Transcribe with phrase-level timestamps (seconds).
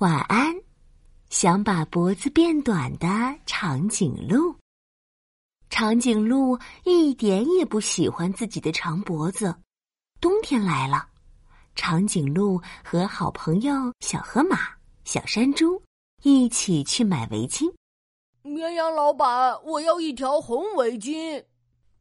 [0.00, 0.54] 晚安，
[1.30, 3.08] 想把脖子变短的
[3.46, 4.54] 长颈鹿。
[5.70, 9.54] 长颈鹿一点也不喜欢自己的长脖子。
[10.20, 11.08] 冬天来了，
[11.74, 14.68] 长颈鹿和好朋友小河马、
[15.04, 15.82] 小山猪
[16.22, 17.72] 一起去买围巾。
[18.42, 21.42] 绵羊老板，我要一条红围巾。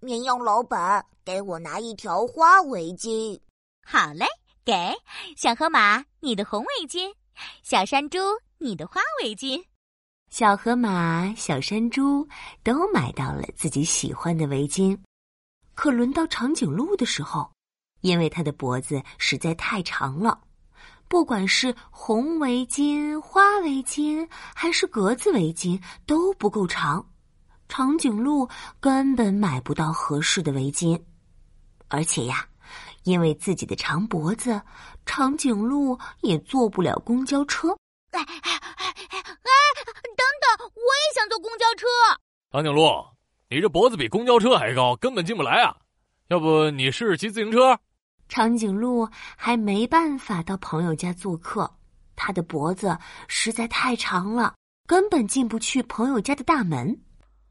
[0.00, 3.38] 绵羊老板，给我拿一条花围巾。
[3.86, 4.24] 好嘞，
[4.64, 4.72] 给
[5.36, 7.12] 小河马你的红围巾。
[7.62, 8.18] 小山猪，
[8.58, 9.62] 你的花围巾。
[10.30, 12.26] 小河马、小山猪
[12.62, 14.98] 都买到了自己喜欢的围巾，
[15.74, 17.52] 可轮到长颈鹿的时候，
[18.00, 20.40] 因为它的脖子实在太长了，
[21.08, 27.06] 不管是红围巾、花围巾还是格子围巾都不够长，
[27.68, 28.48] 长颈鹿
[28.80, 30.98] 根本买不到合适的围巾，
[31.88, 32.48] 而且呀。
[33.04, 34.60] 因为自己的长脖子，
[35.04, 37.68] 长颈鹿也坐不了公交车。
[38.12, 38.52] 哎哎哎
[38.82, 39.20] 哎！
[40.16, 41.86] 等等，我也想坐公交车。
[42.50, 42.86] 长颈鹿，
[43.48, 45.76] 你这脖子比公交车还高，根本进不来啊！
[46.28, 47.78] 要不你试试骑自行车？
[48.28, 51.70] 长颈鹿还没办法到朋友家做客，
[52.14, 52.96] 它的脖子
[53.28, 54.54] 实在太长了，
[54.86, 57.00] 根本进不去朋友家的大门。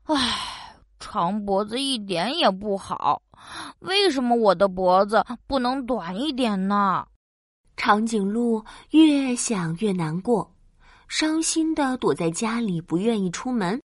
[0.05, 0.60] 唉。
[1.01, 3.21] 长脖子一点也不好，
[3.79, 7.05] 为什么我的脖子不能短一点呢？
[7.75, 10.53] 长颈鹿越想越难过，
[11.07, 13.81] 伤心的躲在家里，不愿意出门。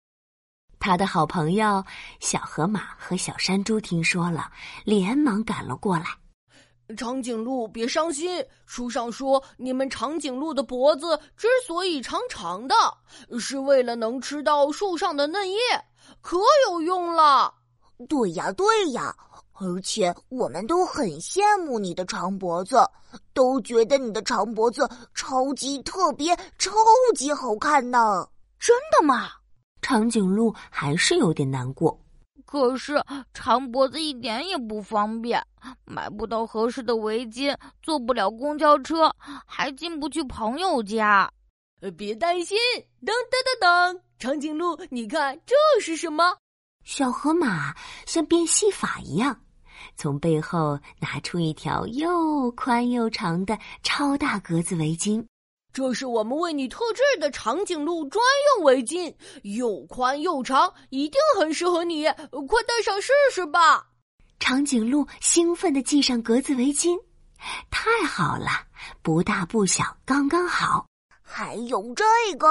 [0.78, 1.84] 他的好朋友
[2.20, 4.50] 小河马和小山猪听说了，
[4.84, 6.05] 连忙赶了过来。
[6.97, 8.45] 长颈鹿，别伤心。
[8.67, 12.75] 书上说，你们长颈鹿的脖子之所以长长的，
[13.39, 15.59] 是为了能吃到树上的嫩叶，
[16.21, 17.53] 可有用了。
[18.09, 19.15] 对呀，对呀，
[19.53, 22.79] 而且我们都很羡慕你的长脖子，
[23.35, 26.71] 都觉得你的长脖子超级特别、超
[27.15, 28.27] 级好看呢。
[28.59, 29.29] 真的吗？
[29.83, 31.99] 长颈鹿还是有点难过。
[32.51, 33.01] 可是
[33.33, 35.41] 长脖子一点也不方便，
[35.84, 39.15] 买不到合适的围巾，坐不了公交车，
[39.47, 41.31] 还进不去朋友家。
[41.97, 42.59] 别担心，
[43.06, 46.37] 噔噔噔噔，长颈鹿，你看这是什么？
[46.83, 47.72] 小河马
[48.05, 49.41] 像变戏法一样，
[49.94, 55.25] 从背后拿出一条又宽又长的超大格子围巾。
[55.72, 58.22] 这是我们为你特制的长颈鹿专
[58.56, 62.04] 用围巾，又宽又长，一定很适合你。
[62.04, 63.86] 快戴上试试吧！
[64.41, 66.98] 长颈鹿兴奋地系上格子围巾，
[67.70, 68.48] 太好了，
[69.03, 70.86] 不大不小，刚刚好。
[71.22, 72.04] 还有这
[72.37, 72.48] 个，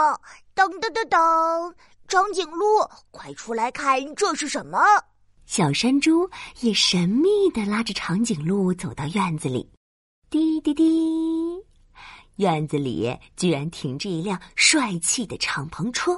[0.56, 1.74] 噔噔噔噔，
[2.08, 2.66] 长颈鹿，
[3.12, 4.80] 快出来看，这是什么？
[5.46, 6.30] 小山猪
[6.62, 9.68] 也神秘地拉着长颈鹿走到院子里，
[10.30, 11.39] 滴滴滴。
[12.40, 16.18] 院子里居然停着一辆帅气的敞篷车，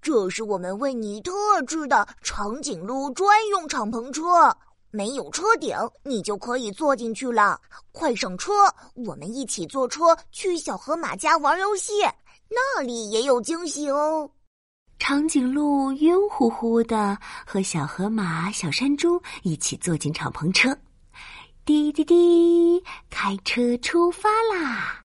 [0.00, 1.30] 这是我们为你特
[1.66, 4.56] 制的长颈鹿专用敞篷车，
[4.90, 7.60] 没有车顶，你就可以坐进去了。
[7.92, 8.50] 快上车，
[8.94, 11.92] 我们一起坐车去小河马家玩游戏，
[12.48, 14.30] 那里也有惊喜哦。
[14.98, 20.74] 长颈鹿晕乎乎的，和小河马、小山猪一起坐进敞篷车，
[21.66, 25.02] 滴滴滴，开车出发啦！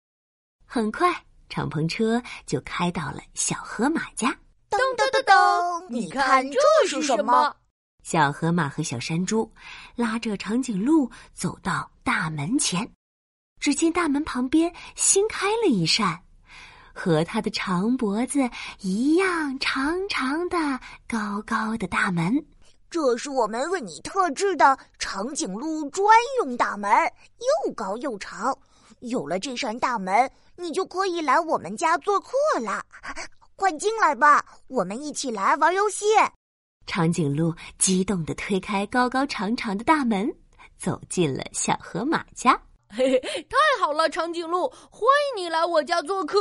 [0.76, 1.10] 很快，
[1.48, 4.28] 敞篷车就开到了小河马家。
[4.68, 7.56] 噔噔噔噔，你看这是什么？
[8.02, 9.50] 小河马和小山猪
[9.94, 12.86] 拉着长颈鹿走到大门前，
[13.58, 16.20] 只见大门旁边新开了一扇，
[16.92, 18.46] 和它的长脖子
[18.80, 20.58] 一样长长的、
[21.08, 22.36] 高高的大门。
[22.90, 26.06] 这是我们为你特制的长颈鹿专
[26.44, 26.90] 用大门，
[27.64, 28.54] 又高又长。
[29.00, 30.30] 有了这扇大门。
[30.56, 32.30] 你就可以来我们家做客
[32.60, 32.84] 了，
[33.56, 36.06] 快进来吧，我们一起来玩游戏。
[36.86, 40.32] 长颈鹿激动地推开高高长长的大门，
[40.78, 42.58] 走进了小河马家。
[42.88, 45.02] 嘿嘿，太好了，长颈鹿，欢
[45.36, 46.38] 迎你来我家做客。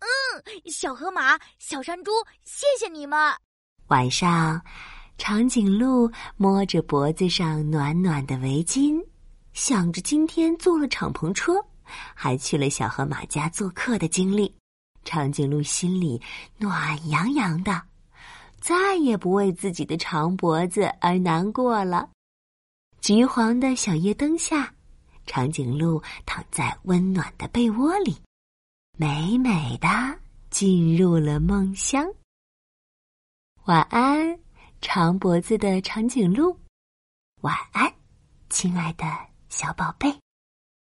[0.00, 2.10] 嗯，小河马、小山猪，
[2.44, 3.18] 谢谢你们。
[3.88, 4.60] 晚上，
[5.18, 9.04] 长颈鹿摸着脖子上暖暖的围巾，
[9.52, 11.54] 想着今天坐了敞篷车。
[12.14, 14.54] 还去了小河马家做客的经历，
[15.04, 16.20] 长颈鹿心里
[16.56, 17.82] 暖洋洋的，
[18.60, 22.10] 再也不为自己的长脖子而难过了。
[23.00, 24.74] 橘黄的小夜灯下，
[25.24, 28.16] 长颈鹿躺在温暖的被窝里，
[28.96, 29.88] 美美的
[30.50, 32.06] 进入了梦乡。
[33.66, 34.38] 晚安，
[34.80, 36.58] 长脖子的长颈鹿。
[37.42, 37.92] 晚安，
[38.50, 39.04] 亲爱的
[39.48, 40.12] 小宝贝。